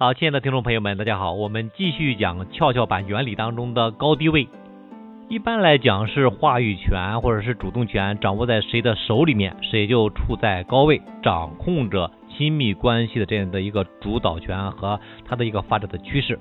[0.00, 4.46] 好，亲爱的听众朋友们，大家好，我们继续讲跷跷板原理当中的高低位。
[5.28, 16.38] 一般来讲是话语权或者是主动权掌握在谁的手里面，谁就处在高位，掌控着亲密关系的这样的一个主导权和它的一个发展的趋势。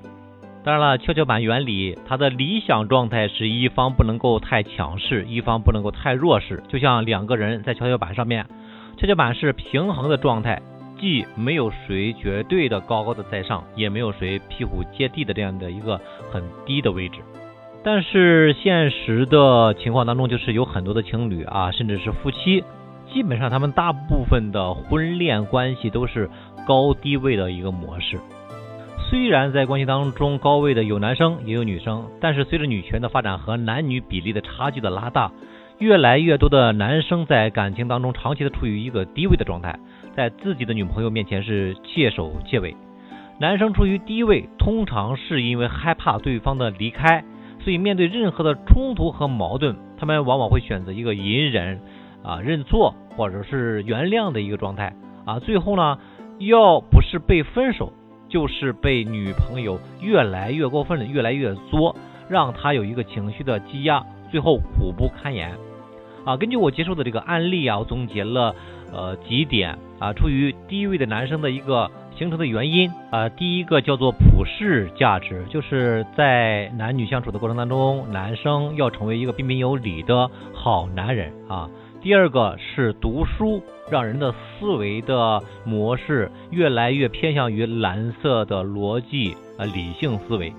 [0.63, 8.45] 当然了，跷跷板原理它的理想状态是一方不能够太强势，一方不能够太弱势，就像两个人在跷跷板上面，
[8.97, 10.61] 跷跷板是平衡的状态，
[10.99, 15.99] 既没有谁绝对的高高的在上，也没有谁屁股接地的这样的一个
[16.31, 17.19] 很低的位置。
[17.83, 22.63] 但是现实的情况当中，就是有很多的情侣啊，甚至是夫妻，
[23.13, 26.29] 基本上他们大部分的婚恋关系都是
[26.67, 28.19] 高低位的一个模式。
[29.09, 35.31] 虽然在关系当中高位的有男生也有女生，但是随着女权的发展和男女比例的差距的拉大，
[35.77, 39.79] 越来越多的男生在感情当中长期的处于一个低位的状态，
[40.17, 42.75] 在自己的女朋友面前是怯手怯尾。
[43.39, 47.23] 男生处于低位，通常是因为害怕对方的离开。
[47.59, 51.79] 所以，面对任何的冲突和矛盾，他们往往会选择一个隐忍
[52.23, 55.37] 啊、认错或者是原谅的一个状态啊。
[55.37, 55.99] 最后呢，
[56.39, 57.93] 要不是被分手，
[58.27, 61.95] 就是被女朋友越来越过分的越来越作，
[62.27, 65.51] 让他有一个情绪的积压，最后苦不堪言
[66.27, 66.37] 啊。
[66.37, 68.53] 根据我接受的这个案例啊，我总结了
[68.91, 71.89] 呃几点啊，处于低位的男生的一个。
[72.17, 81.69] 形成的原因啊，第一个叫做普世价值，就是在男女相处的过程当中，男生要成为一个彬彬有礼的好男人啊。
[82.01, 90.51] 第二个是读书，让人的思维的模式越来越偏向于蓝色的逻辑啊，理性思维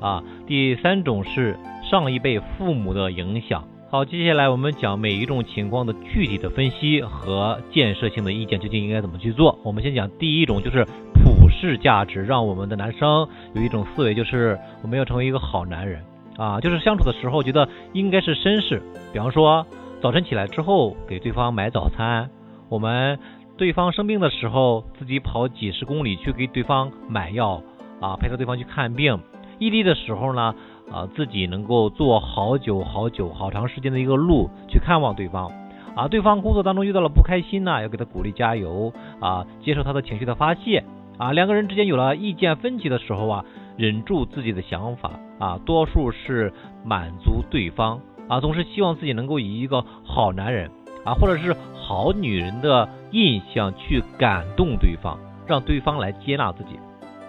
[0.00, 0.22] 啊。
[0.46, 1.58] 第三种是
[1.90, 3.64] 上一辈父母的影响。
[3.92, 9.58] 好，接下来我们讲每一种情况的具体的分析和建设性的意见究竟应该怎么去做。
[9.64, 16.04] 我们先讲第一种，就是普世价值，让我们的男生有一种思维，就是我们要成为一个好男人
[16.36, 18.80] 啊，就是相处的时候觉得应该是绅士。
[19.12, 19.66] 比方说，
[20.00, 22.30] 早晨起来之后给对方买早餐，
[22.68, 23.18] 我们
[23.56, 27.60] 对方生病的时候自己跑几十公里去给对方买药
[28.00, 29.18] 啊，陪着对方去看病，
[29.58, 30.54] 异地的时候呢。
[30.90, 35.50] 啊，自己能够坐好久好久好长时间的一个路去看望对方，
[35.94, 40.84] 啊，对方工作当中遇到了不开心呢，要给他鼓励加油，啊，接受他的情绪的发泄，
[41.16, 43.44] 啊，两个人之间有了意见分歧的时候啊，
[43.76, 46.52] 忍住自己的想法，啊，多数是
[46.84, 50.70] 满足对方，啊，总是希望自己能够以一个好男人，
[51.04, 56.70] 啊，或者是好女人的印象去感动对方，让对方来接纳自己。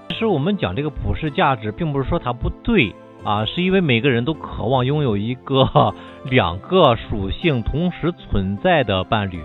[0.10, 2.94] 其实我们讲这个普世价值，并不是说它不对。
[3.24, 5.94] 啊，是因为每个人都渴望拥有一个
[6.26, 9.42] 两个属性同时存在的伴侣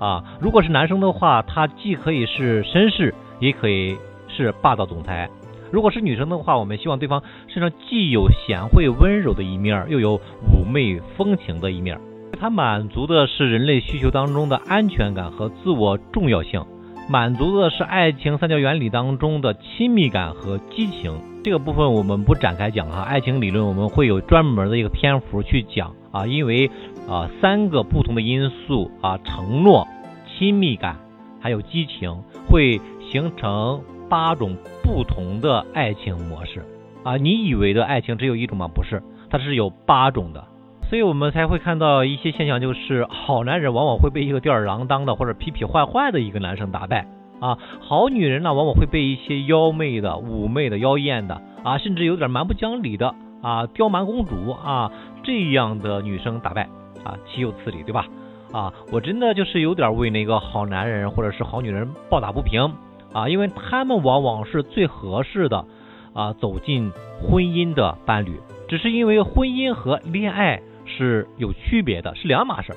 [0.00, 0.24] 啊。
[0.40, 5.28] 如果是男生的话，他既可以是绅士，也可以是霸道总裁；
[5.70, 10.18] 如果是女生的话，我们希望对方身上既有贤惠温柔的一面，又有
[10.50, 12.00] 妩媚风情的一面。
[12.40, 16.64] 它满足的是人类需求当中的安全感和自我重要性，
[17.08, 21.12] 满足的是爱情三角原理当中的亲密感和激情。
[21.44, 26.70] 这个部分我们不展开讲哈，爱情理论我们会有专门的一个篇幅去讲啊，因为
[27.06, 29.86] 啊三个不同的因素啊，承诺、
[30.26, 30.96] 亲密感
[31.42, 32.80] 还有激情，会
[33.12, 36.64] 形成八种不同的爱情模式
[37.02, 37.18] 啊。
[37.18, 38.66] 你以为的爱情只有一种吗？
[38.74, 40.46] 不是，它是有八种的，
[40.88, 47.06] 所以我们才会看到一些现象，就是好男人往往会被一个吊儿郎当的或者痞痞坏坏的一个男生打败。
[47.40, 54.90] 啊，好女人呢，往往会被一些妖媚的、妩媚的、妖艳的啊，甚至有点蛮不讲理的啊，刁蛮公主啊
[55.22, 56.68] 这样的女生打败
[57.04, 58.06] 啊，岂有此理，对吧？
[58.52, 62.72] 啊，我真的就是有点为那个好男人或者是好女人抱打不平
[63.12, 65.64] 啊，因为他们往往是最合适的
[66.12, 72.76] 啊，走进婚姻的伴侣，只是因为婚姻和恋爱是有区别的，是两码事儿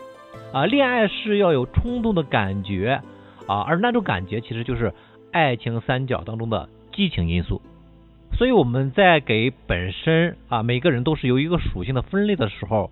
[0.52, 3.02] 啊，恋爱是要有冲动的感觉。
[3.48, 4.94] 啊，而那种感觉其实就是
[5.32, 7.62] 爱情三角当中的激情因素，
[8.34, 12.92] 所以我们在给本身啊每个人都是由一个属性的分类的时候，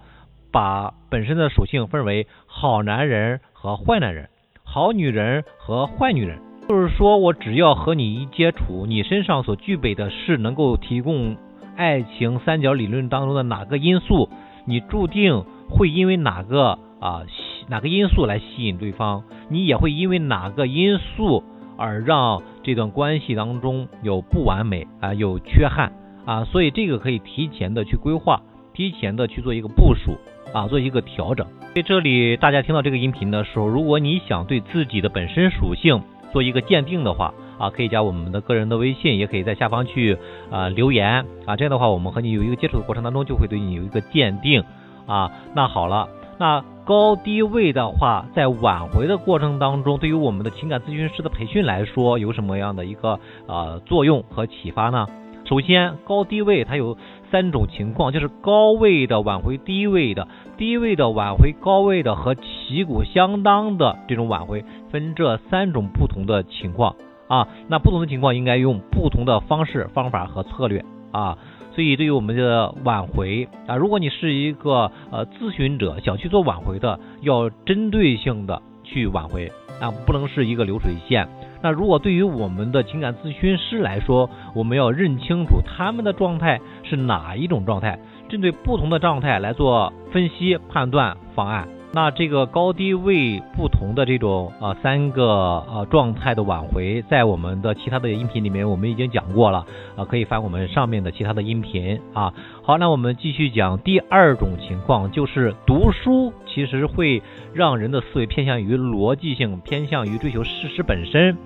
[0.51, 4.29] 把本身的属性分为好男人和坏男人，
[4.63, 11.35] 好女人和坏女人，就是说我只要和你一接触，你身上所具备的是能够提供
[11.75, 14.29] 爱情三角理论当中的哪个因素，
[14.65, 17.23] 你注定会因为哪个啊。
[17.67, 21.43] 哪个因素来吸引对方，你也会因为哪个因素
[21.77, 25.91] 而让这段关系当中有不完美啊，有缺憾
[26.25, 28.41] 啊，所以这个可以提前的去规划，
[28.73, 30.17] 提前的去做一个部署
[30.53, 31.45] 啊，做一个调整。
[31.73, 36.01] 所以这里大家听到这个音频的时候，如果你想对自己的本身属性
[36.31, 40.17] 做一个鉴定的话啊，可以加我们的个人的微信，也可以在下方去
[40.49, 44.63] 啊留言啊，这样的话我们和你有一个接触的过程当中，就会对你有一个鉴定
[45.05, 45.31] 啊。
[45.53, 55.07] 那好了，那高低位的话，在挽回的过程当中，对于我们的情感咨询师的培训来说，有什么样的一个呃作用和启发呢？
[55.45, 56.97] 首先，高低位它有
[57.31, 60.27] 三种情况，就是高位的挽回低位的，
[60.57, 66.95] 低位的挽回高位的，和旗鼓相当的这种挽回，分这三种不同的情况
[67.27, 67.47] 啊。
[67.67, 70.83] 那不同的情况应该用不同的方式、方法和策略
[71.15, 71.37] 啊。
[71.73, 79.51] 所以，对于我们的挽回啊，如果你是一个呃咨询者，想去做挽回的，要针对性的去挽回
[79.81, 81.27] 啊，不能是一个流水线。
[81.61, 91.67] 那如果对于我们的情感咨询师来说，我们要认清楚他们的状态是哪一种状态，针对不同的状态来做分析、判断方案。
[91.95, 99.65] 那这个高低位不同的这种呃三个呃状态的挽回，在我们的其他的音频里面我们已经讲过了
[99.95, 102.33] 啊，可以翻我们上面的其他的音频啊。
[102.63, 111.37] 好，那我们继续讲第二种情况，就是读书其实会让人的思维偏向于逻辑性，偏向于追求事实本身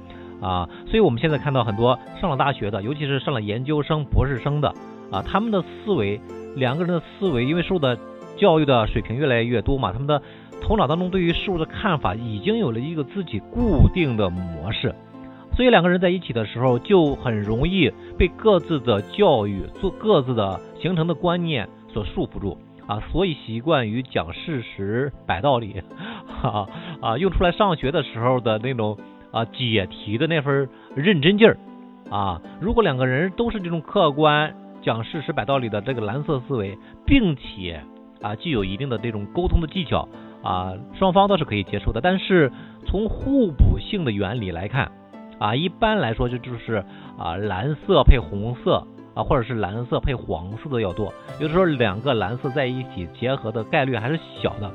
[0.42, 0.68] 啊。
[0.88, 4.74] 所以我们现在看到很多上了大学的，尤其是上了研究生、博士生的
[5.12, 6.20] 啊，他们的思维，
[6.56, 8.00] 两个人的思维，因为受的
[8.36, 10.20] 教育的水平越来越多嘛，他们的
[10.62, 14.94] 头脑当中对于事物的看法已经有了一个自己固定的模式，
[15.56, 22.58] 所以两个人在一起的时候就很容易被各自的教育、做各自的形成的观念所束缚住。
[22.88, 25.84] 啊，所以习惯于讲事实、摆道理，
[26.26, 26.68] 哈
[27.00, 28.98] 啊，用出来上学的时候的那种
[29.32, 31.58] 啊解题的那份认真劲儿。
[32.10, 37.84] 啊，如果两个人都是这种客观讲事实、摆道理的这个蓝色思维，并且
[38.24, 40.10] 啊，具有一定的这种沟通的技巧
[40.44, 42.02] 啊，双方都是可以接受的。
[42.02, 42.52] 但是
[42.86, 44.92] 从互补性的原理来看
[45.40, 46.84] 啊，一般来说就就是
[47.18, 51.14] 啊蓝色配红色啊，或者是蓝色配黄色的要多。
[51.40, 54.72] 有的时候两个蓝色在一起结合的概率还是小的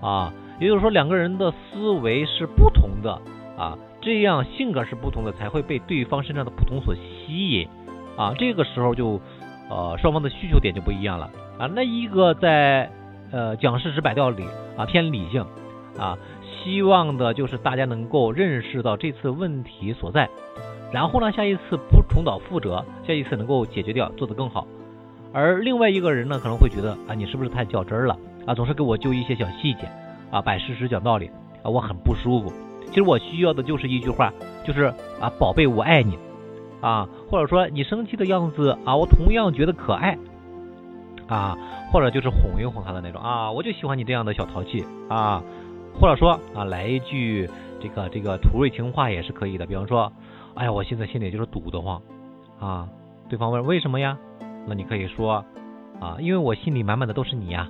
[0.00, 0.32] 啊。
[0.58, 3.20] 也就是说两个人的思维是不同的
[3.58, 7.68] 啊，这样性格是不同的才会被对方身上的不同所吸引
[8.16, 8.34] 啊。
[8.38, 9.20] 这个时候就
[9.68, 11.30] 呃双方的需求点就不一样了。
[11.58, 12.90] 啊，那一个在
[13.30, 14.44] 呃讲事实摆道理
[14.76, 15.44] 啊，偏理性
[15.98, 20.28] 啊，希望的就是大家能够认识到这次问题所在，
[20.92, 24.66] 然后呢，下一次不重蹈覆辙，下一次能够解决掉，做得更好。
[25.32, 29.88] 而另外一个人呢，可能会觉得啊，你是不是太较真了啊，总是给我揪一些小细节
[30.30, 31.30] 啊，摆事实讲道理
[31.62, 32.52] 啊，我很不舒服。
[32.88, 34.32] 其实我需要的就是一句话，
[34.64, 34.84] 就是
[35.20, 36.16] 啊，宝贝，我爱你
[36.80, 40.16] 啊，或者说你生气的样子啊，我同样觉得可爱。
[41.28, 41.56] 啊，
[41.92, 45.42] 或者就是哄一哄他的那种啊，我就喜欢你这样的小淘气啊，
[45.98, 47.48] 或者说啊，来一句
[47.80, 50.12] 这个这个土味情话也是可以的，比方说，
[50.54, 52.00] 哎呀，我现在心里就是堵得慌
[52.60, 52.88] 啊。
[53.28, 54.16] 对方问为什么呀？
[54.68, 55.44] 那你可以说
[56.00, 57.68] 啊，因为我心里满满的都是你呀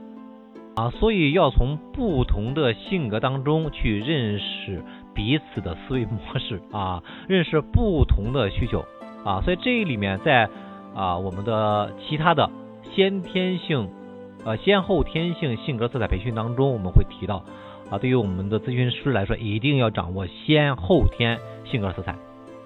[0.75, 4.83] 啊，所以要从不同的性格当中去认识
[5.15, 8.85] 彼此的思维模式啊，认识不同的需求
[9.25, 10.47] 啊，所以这里面在
[10.95, 12.51] 啊我们的其他的。
[12.97, 13.91] 先天性，
[14.43, 17.45] 呃，先后天性性格色彩培训当中，我们会提到，
[17.91, 22.17] 啊，对于我们的咨询师来说，一定要掌握先后天性格色彩。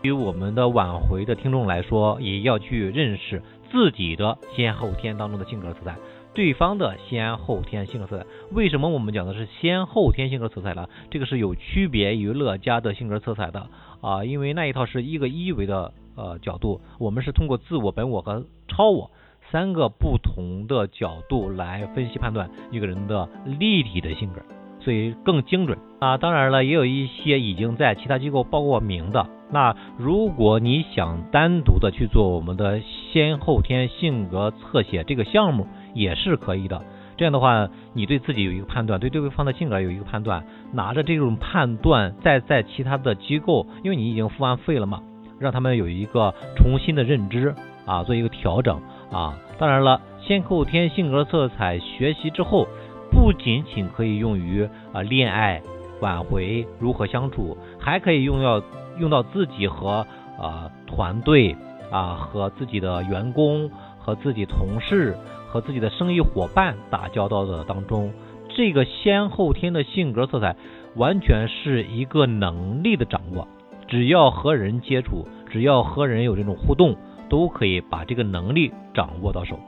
[0.01, 3.43] 对于我们的挽回的听众来说，也要去认识
[3.73, 5.97] 自己的先后天当中的性格色彩，
[6.33, 8.27] 对方的先后天性格色彩。
[8.53, 10.89] 为什么我们讲的是先后天性格色彩呢？
[11.11, 13.67] 这个是有区别于乐嘉的性格色彩的
[14.01, 19.11] 啊，因为那一套是一个一维的呃角度，我们是通过自我、本我和超我。
[19.51, 23.29] 三个不同的角度来分析判断一个人的
[23.59, 24.41] 立体的性格，
[24.81, 26.17] 所以更精准啊。
[26.17, 29.27] 当然了，也有一些已经在其他机构报过名的。
[29.53, 32.81] 那如果你想单独的去做我们的
[33.13, 36.81] 先后天性格侧写这个项目，也是可以的。
[37.17, 45.03] 这样的话，你对自己有一个判断，对对方的性格有一个判断，拿着这种判断再在其他的机构，因为你已经付完费了嘛，
[45.41, 47.55] 让他们有一个重新的认知
[47.85, 48.81] 啊，做一个调整。
[49.11, 52.69] 啊，当然了，先后天性格色彩学习之后，
[53.11, 55.61] 不仅仅可以用于啊恋爱、
[56.01, 58.63] 挽回、如何相处，还可以用到
[58.99, 60.07] 用到自己和
[60.39, 61.57] 啊团队
[61.91, 65.17] 啊和自己的员工和自己同事
[65.49, 68.13] 和自己的生意伙伴打交道的当中。
[68.49, 70.55] 这个先后天的性格色彩
[70.95, 73.49] 完全是一个能力的掌握，
[73.89, 76.97] 只要和人接触，只要和人有这种互动。
[77.31, 79.59] 都可以把这个能力掌握到手。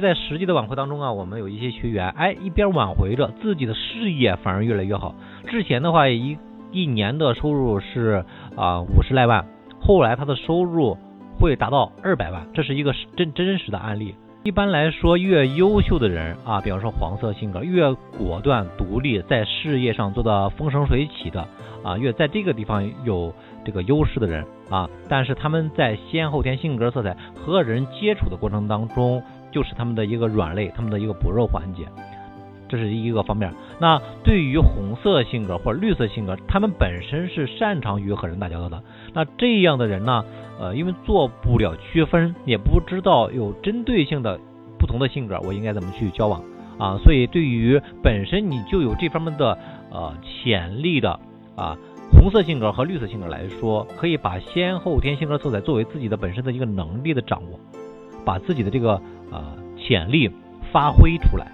[0.00, 5.14] 在实际的挽回当中啊，我们有一些学员，哎，一边挽回着自己的事业，反而越来越好。
[5.48, 6.38] 之前的话，一
[6.70, 8.24] 一年的收入是
[8.56, 9.44] 啊五十来万
[9.82, 10.96] 后来他的收入
[11.38, 14.14] 会达到二百万，这是一个真真实的案例。
[14.42, 21.46] 一般来说，越优秀的人啊，比方说黄色性格，越果断独立，在事业上做的风生水起的
[21.84, 23.34] 啊，越在这个地方有
[23.66, 31.86] 这个优势的人啊，但是他们在先后天性格色彩和人接触的过程当中，就是他们的一个软肋，他们的一个薄弱环节，
[32.70, 33.52] 这是一个方面。
[33.80, 40.24] 那对于红色性格或者绿色性格，他们本身是擅长于和人打交道的，那这样的人呢？
[40.60, 44.38] 呃，因为做不了区分，也不知道有针对性的
[44.78, 46.42] 不同的性格，我应该怎么去交往
[46.78, 46.98] 啊？
[47.02, 49.58] 所以对于本身你就有这方面的
[49.90, 51.18] 呃潜力的
[51.56, 51.76] 啊
[52.12, 57.58] 红色性格和绿色性格来说，可以把先后天性格色彩作为自己的本身的一个能力的掌握，
[58.24, 59.00] 把自己的这个
[59.32, 60.30] 呃潜力
[60.70, 61.50] 发挥出来。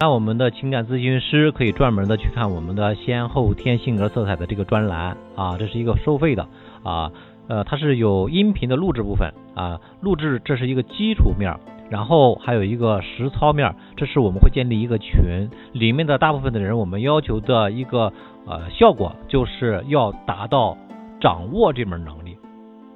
[0.00, 6.46] 那我们的情感咨询师可以专门的去看我们的先后天性格色彩的这个专栏啊，这是一个收费的
[6.84, 7.10] 啊。
[7.48, 11.52] 呃，它是有音频的录制部分啊，录制这是一个基础面，
[11.90, 18.12] 然后还有一个实操面，这是我们会建立一个群，里面的大部分的人，我们要求的一个
[18.46, 20.76] 呃效果就是要达到
[21.20, 22.36] 掌握这门能力，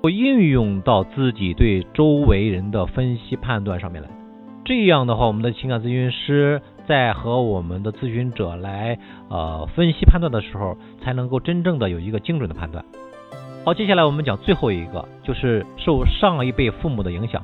[0.02, 4.08] 会运用到自己对周围人的分析判断上面来，
[4.66, 8.98] 这样的话，我们的情感咨询师在和我们的咨询者来
[9.28, 12.84] 呃分析判断的时候，才能够真正的有一个精准的判断。
[13.64, 17.42] 好，接下来我们讲最后一个，就是受上一辈父母的影响。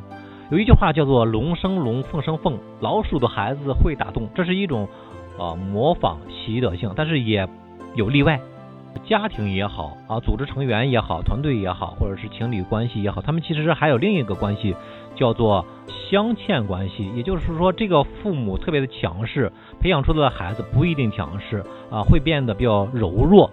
[0.50, 4.88] 有一句话叫做“龙生龙，凤生凤”，老鼠的孩子会打洞，这是一种
[5.38, 7.46] 呃模仿习得性，但是也
[7.94, 8.40] 有例外。
[9.04, 14.74] 家庭也好啊，组织成员也好，团队也好，或者是情侣关系也好，他们其实还有另一个关系，
[15.18, 15.66] 叫做
[16.08, 17.10] 镶嵌关系。
[17.14, 23.50] 也就是说，这个父母特别的强势，培养出来的孩子不一定强势啊，会变得比较柔弱。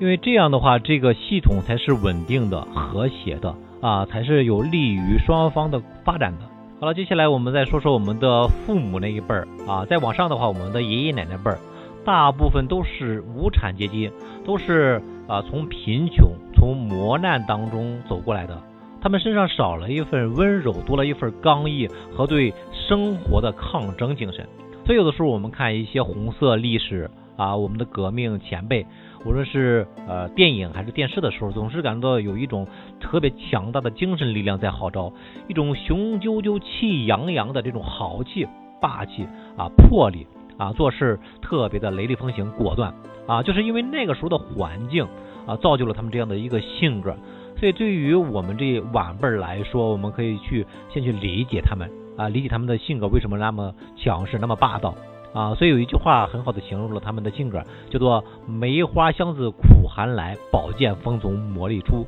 [0.00, 6.38] 因为这样的话，这个系统才是稳定的、和谐的啊，才是有利于双方的发展的。
[6.80, 11.58] 好了，接下来我们再说说我们的父母那一辈儿啊，再往上的话，我们的爷爷奶奶辈儿，
[12.04, 14.10] 大部分都是无产阶级，
[14.44, 18.60] 都是啊从贫穷、从磨难当中走过来的，
[19.02, 24.46] 他们身上少了一份温柔，多了一份刚毅和对生活的抗争精神。
[24.86, 28.86] 所以有的时候我们看一些红色历史啊，我们的革命前辈。
[29.24, 32.66] 无论是呃电影还是电视的时候，总是感到有一种
[33.00, 35.12] 特别强大的精神力量在号召，
[35.48, 38.46] 一种雄赳赳、气扬扬的这种豪气、
[38.80, 40.28] 霸气啊、魄力
[40.58, 42.94] 啊，做事特别的雷厉风行、果断
[43.26, 45.06] 啊，就是因为那个时候的环境
[45.44, 47.16] 啊，造就了他们这样的一个性格。
[47.62, 54.96] 所以对于我们这晚辈来说，我们可以去先去理解他们啊，理解他们的性格为什么那么强势、那么霸道。
[55.32, 62.04] 啊，所以有一句话很好的形容了他们的性格，叫做“梅花香自苦寒来，宝剑锋从磨砺出”，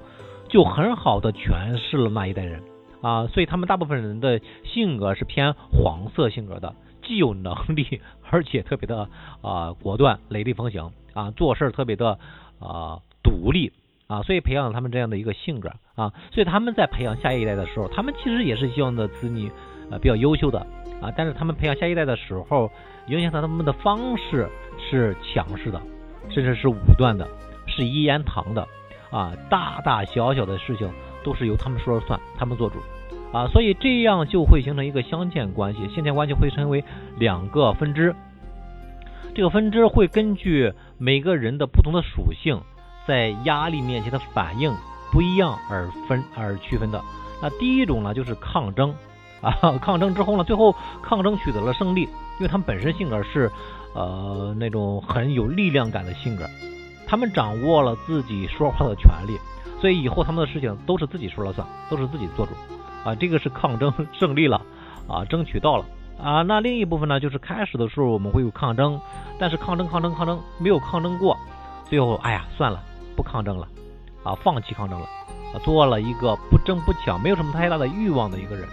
[0.50, 2.60] 就很好的诠释了那一代人
[3.00, 3.28] 啊。
[3.28, 9.08] 所以他们大部分人的性格是偏黄色性格的，既有能力，而且特别的
[9.40, 12.18] 啊果断、雷厉风行啊，做事特别的
[12.58, 13.72] 啊独立
[14.06, 16.12] 啊，所以培养了他们这样的一个性格啊。
[16.32, 19.50] 所以他们在培养下一代的时候，他们其实也是希望的子女
[19.90, 20.58] 呃比较优秀的
[21.00, 22.70] 啊，但是他们培养下一代的时候。
[23.08, 25.78] 影响到他们的方式是强势的，
[26.30, 27.28] 甚至是武断的，
[27.66, 28.66] 是一言堂的
[29.10, 29.30] 啊！
[29.50, 30.90] 大大小小的事情
[31.22, 32.78] 都是由他们说了算，他们做主
[33.30, 33.46] 啊！
[33.48, 36.82] 所以这样就会形成一个相嵌关系，相嵌关系会成为
[37.18, 38.16] 两个分支。
[39.34, 42.58] 这个分支会根据每个人的不同的属性，
[43.06, 44.74] 在压力面前的反应
[45.12, 47.02] 不一样而分而区分的。
[47.42, 48.94] 那第一种呢，就是抗争
[49.40, 52.08] 啊， 抗争之后呢，最后抗争取得了胜利。
[52.36, 53.48] 因为他们本身性格是，
[53.94, 56.44] 呃，那种很有力量感的性格，
[57.06, 59.38] 他们掌握了自己说话的权利，
[59.80, 62.52] 所以以后他们的事情都是自己说了算，都是自己做主，
[63.04, 64.60] 啊，这个是抗争胜利了，
[65.08, 65.84] 啊，争取到了，
[66.20, 69.00] 啊，那另一部分呢，就是开始的时候我们会有抗争，
[69.38, 71.36] 但是抗争抗争抗争没有抗争过，
[71.88, 72.82] 最后哎呀算了，
[73.16, 73.68] 不抗争了，
[74.22, 75.06] 啊，放弃抗争了，
[75.52, 78.68] 啊，做了一个不争不抢，没有什么太大的欲望的一个人，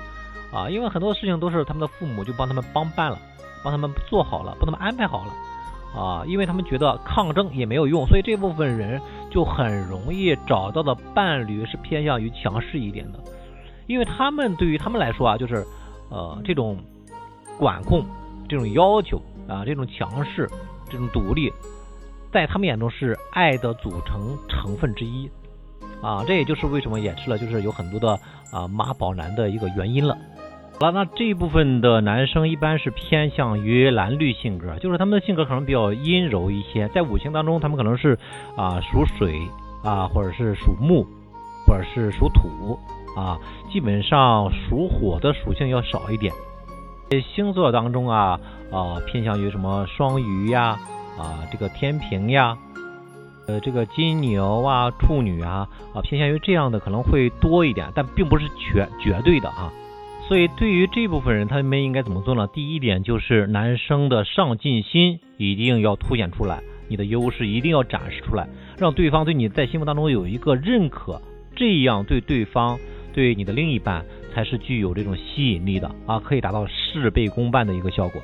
[0.51, 3.17] 啊，因为很多事情都是他们的父母就帮他们帮办了。
[3.63, 13.19] 帮他们做好了，帮他们安排好了，啊，因为他们觉得抗争也没有用，所以这部分人就很容易找到的伴侣是偏向于强势一点的，
[13.85, 15.63] 因为他们对于他们来说啊，就是
[16.09, 16.75] 呃这种
[17.59, 18.03] 管控、
[18.49, 20.49] 这种要求啊、这种强势、
[20.89, 21.53] 这种独立，
[22.31, 25.29] 在他们眼中是爱的组成成分之一，
[26.01, 28.19] 啊，这也就是为什么演示了就是有很多的
[28.51, 30.17] 啊妈宝男的一个原因了。
[30.79, 38.17] 好了，那这一部分的男生一般是偏向于蓝绿性格，就是他们的性格可能比较阴柔一些，在五行当中，他们可能是
[38.55, 39.39] 啊属水
[39.83, 41.05] 啊，或者是属木，
[41.67, 42.79] 或者是属土
[43.15, 43.37] 啊，
[43.71, 46.33] 基本上属火的属性要少一点。
[47.35, 48.39] 星座当中啊
[48.71, 50.79] 啊，偏向于什么双鱼呀，
[51.17, 52.57] 啊这个天平呀，
[53.47, 59.71] 呃，这个金牛啊、处女啊啊，偏向于这样的可能会多一点，但并不是绝绝对的啊。
[60.27, 62.47] 所以对于这部分人，他们应该怎么做呢？
[62.47, 71.21] 第一点就是男生的上进心一定要凸显出来，你的优势一定要展示出来，让对方对你在心目当中有一个认可，
[71.55, 72.79] 这样对对方
[73.13, 74.05] 对你的另一半。
[74.33, 78.21] 才是具有这种吸引力的啊，可以达到事倍功半的一个效果。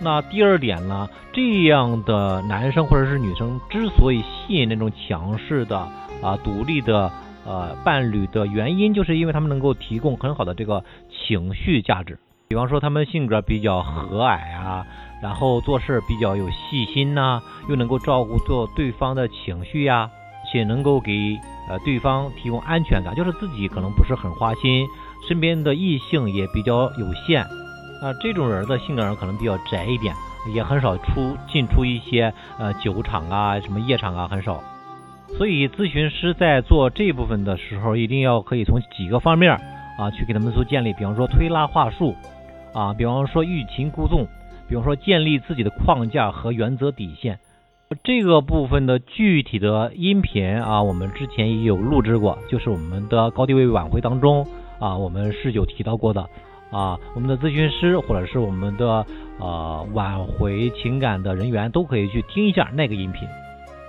[0.00, 5.78] 那第二点呢，这样的男生或者是女生之所以吸引那种强势的
[6.22, 7.10] 啊、独立的
[7.46, 12.18] 呃伴侣的原因，就是因为他们能够提供很好的这个情绪价值。
[12.48, 14.86] 比方说，他们性格比较和蔼啊，
[15.22, 20.10] 然后做事比较有细心呐，又能够照顾做对方的情绪呀，
[20.50, 24.86] 且能够给呃对方提供安全感，就是自己可能不是很花心。
[25.26, 27.44] 身边的异性也比较有限，
[28.04, 30.14] 啊，这种人的性格上可能比较宅一点，
[30.54, 34.62] 也很少出进出一些呃酒场啊、什么夜场啊，很少。
[35.38, 39.52] 所以咨询师在做这部分的时候，一定要可以从几个方面
[39.98, 42.14] 啊去给他们做建立，比方说推拉话术
[42.74, 44.28] 啊，比方说欲擒故纵，
[44.68, 47.38] 比方说建立自己的框架和原则底线。
[48.02, 54.46] 这个部分的具体的音频啊，我们之前也有录制过，就是我们的高低位晚会当中。
[54.78, 56.28] 啊，我们是有提到过的
[56.74, 59.06] 啊，我们的咨询师或者是我们的
[59.38, 63.28] 呃挽回情感的人员都可以去听一下那个音频。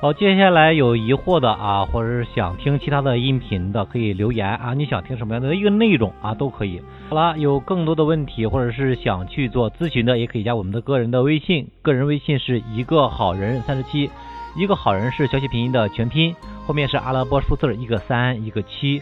[0.02, 6.80] 好，接下来有疑惑的啊，或者是想听其他的音频的，可以留言啊，你想听什么样的一个内容啊，都可以。
[7.10, 14.12] 好了，有更多的问题或者是想去做咨询的，也可以加我们的个人的微信，个人微信是一个好人三十七，
[14.56, 16.36] 一个好人是小写拼音的全拼，
[16.68, 19.02] 后面是阿拉伯数字一个三一个七。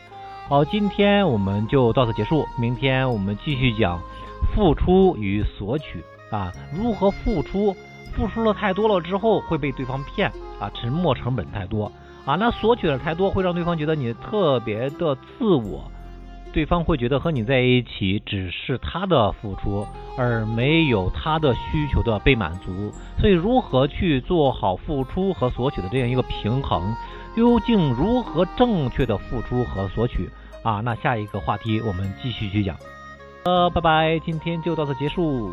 [0.53, 2.47] 好，今天我们就到此结束。
[2.59, 3.99] 明天我们继续讲
[4.53, 7.75] 付出与索取啊，如何付出？
[8.15, 11.91] 付出了太多了之后会被对方骗啊，沉默成本太多
[12.23, 12.35] 啊。
[12.35, 15.91] 那索取的太多会让对方觉得你特别的自我，
[16.53, 19.87] 对方会觉得和你在一起只是他的付出，
[20.19, 22.91] 而没有他的需求的被满足。
[23.19, 26.95] 所以，如何去做好付出和索取的这样一个平衡？
[27.35, 30.29] 究竟如何正确的付出和索取
[30.63, 30.81] 啊？
[30.83, 32.75] 那下一个话题我们继续去讲。
[33.43, 35.51] 呃，拜拜，今天就到此结束。